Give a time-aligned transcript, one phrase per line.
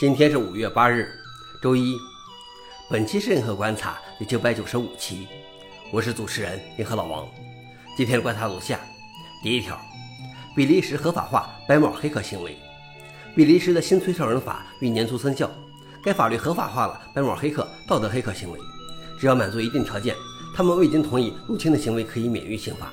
[0.00, 1.12] 今天是五月八日，
[1.60, 1.94] 周一。
[2.88, 5.28] 本期是银河观察第九百九十五期，
[5.92, 7.28] 我是主持人银河老王。
[7.98, 8.80] 今天的观察如下：
[9.42, 9.78] 第一条，
[10.56, 12.56] 比利时合法化白帽黑客行为。
[13.36, 15.50] 比利时的新催收人法于年初生效，
[16.02, 18.58] 该法律合法化了白帽黑客道德黑客行为，
[19.18, 20.16] 只要满足一定条件，
[20.56, 22.90] 他们未经同意入侵的行为可以免于刑罚。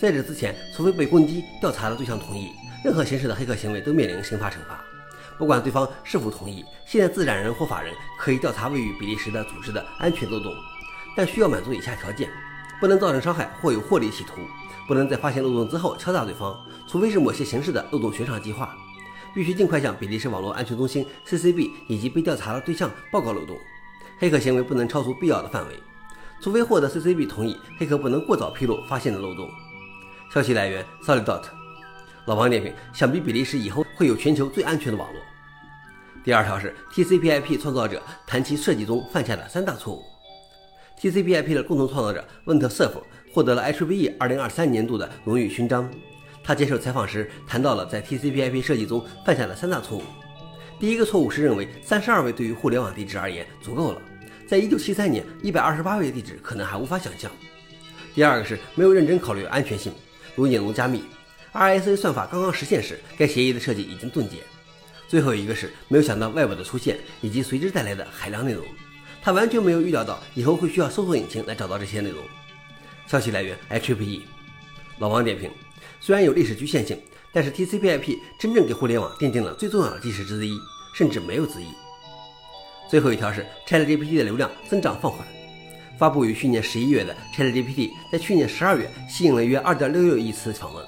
[0.00, 2.48] 在这之前，除非被攻击调查的对象同意，
[2.84, 4.84] 任何形式的黑客行为都面临刑罚惩罚。
[5.38, 10.52] 不管对方是否同意，现在自然人或法人可以调查位于比利时的组织的安全漏洞，
[11.16, 12.30] 但需要满足以下条件：
[12.80, 14.40] 不能造成伤害或有获利企图，
[14.86, 18.76] 不能在发现漏洞之后敲诈对方，除非是某些形式的漏洞悬赏计划，
[19.34, 23.56] 必须尽快向比利时网络安全中心 （CCB） 以及被调查的对象报告漏洞。
[24.18, 25.74] 黑客行为不能超出必要的范围，
[26.40, 29.50] 除非获得 CCB 同意，黑客不能过早披露发现的漏洞。
[30.32, 31.42] 消息来源：Solidot。
[32.26, 35.20] 老王点评：想必比利时以后会有全球最安全的网络。
[36.24, 40.02] 第二条是 TCP/IP 创造者谈其设计中犯下的三大错误。
[41.00, 43.02] TCP/IP 的共同创造者温特瑟夫
[43.32, 45.90] 获得了 IEEE 2023年度的荣誉勋章。
[46.42, 50.02] 他接受采访时谈到了在 TCP/IP 设计中犯下的三大错误。
[50.78, 54.02] 第一个错误是认为三十二位对于互联网地址而言足够了，
[54.46, 57.30] 在一九七三年一百二十八位地址可能还无法想象。
[58.14, 59.92] 第二个是没有认真考虑安全性，
[60.34, 61.04] 如引入加密。
[61.54, 64.38] RSA 算法刚刚实现时，该协议的设计已经冻结。
[65.06, 68.66] 最后一个是没有想到 Web 的出现以及随之带来的海量内容，
[69.22, 72.20] 他完全没有预料到以后会需要搜索引擎来找到这些内容。
[73.06, 74.22] 消息来源 HPE。
[74.98, 75.48] 老王点评：
[76.00, 77.00] 虽然有历史局限性，
[77.32, 80.58] 但是 TCP/IP 真正给互联网奠定了最重要的基石之一，
[80.92, 81.66] 甚至没有之一。
[82.90, 85.24] 最后一条是 ChatGPT 的流量增长放缓。
[85.96, 90.84] 发布于去年十一月的 ChatGPT 在去年十二月吸引了约二点六六亿次访问。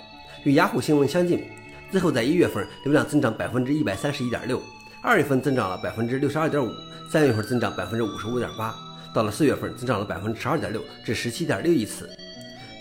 [0.47, 1.44] 与雅虎新闻相近，
[1.91, 4.62] 最后在一月份流量增长百分之一百三十一点六，
[5.02, 6.70] 二月份增长了百分之六十二点五，
[7.11, 8.72] 三月份增长百分之五十五点八，
[9.12, 12.08] 到了四月份增长了百分之十二点六至十七点六亿次，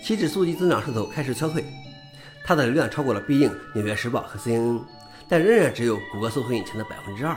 [0.00, 1.64] 其指数级增长势头开始消退。
[2.44, 4.80] 它的流量超过了必应、纽约时报和 CNN，
[5.28, 7.36] 但仍然只有谷歌搜索引擎的百分之二。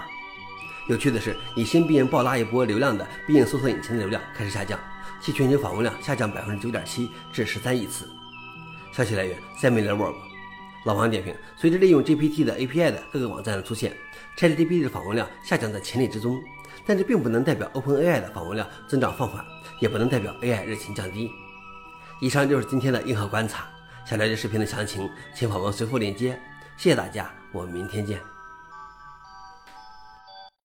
[0.90, 4.79] 有趣的是，以新必应爆拉一波流量的必应搜索引擎的流量开始下降，
[5.19, 8.07] 其全球访问量下降百分之九点七至十三亿次。
[8.99, 10.13] 消息来源：SemilarWeb。
[10.83, 13.95] 老王点评：随着利用 GPT 的 API 的各个网站的出现
[14.37, 16.37] ，ChatGPT 的访问量下降在情理之中。
[16.85, 19.41] 但这并不能代表 OpenAI 的访问量增长放缓，
[19.79, 21.31] 也不能代表 AI 热情降低。
[22.19, 23.69] 以上就是今天的硬核观察。
[24.05, 26.37] 想了解视频的详情，请访问随后链接。
[26.75, 28.38] 谢谢大家，我们明天见。